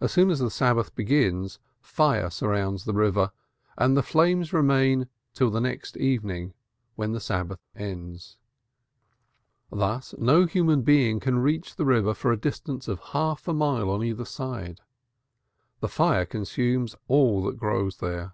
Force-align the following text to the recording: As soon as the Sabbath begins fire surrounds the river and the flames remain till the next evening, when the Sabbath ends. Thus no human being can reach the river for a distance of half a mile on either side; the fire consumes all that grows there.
As 0.00 0.12
soon 0.12 0.30
as 0.30 0.38
the 0.38 0.50
Sabbath 0.50 0.94
begins 0.94 1.58
fire 1.82 2.30
surrounds 2.30 2.86
the 2.86 2.94
river 2.94 3.32
and 3.76 3.94
the 3.94 4.02
flames 4.02 4.50
remain 4.54 5.08
till 5.34 5.50
the 5.50 5.60
next 5.60 5.98
evening, 5.98 6.54
when 6.94 7.12
the 7.12 7.20
Sabbath 7.20 7.60
ends. 7.74 8.38
Thus 9.70 10.14
no 10.16 10.46
human 10.46 10.80
being 10.80 11.20
can 11.20 11.38
reach 11.40 11.76
the 11.76 11.84
river 11.84 12.14
for 12.14 12.32
a 12.32 12.38
distance 12.40 12.88
of 12.88 12.98
half 13.12 13.46
a 13.46 13.52
mile 13.52 13.90
on 13.90 14.02
either 14.02 14.24
side; 14.24 14.80
the 15.80 15.88
fire 15.90 16.24
consumes 16.24 16.96
all 17.06 17.42
that 17.44 17.58
grows 17.58 17.98
there. 17.98 18.32